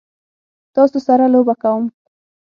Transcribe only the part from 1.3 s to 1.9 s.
لوبه کوم؟